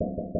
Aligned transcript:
you 0.00 0.37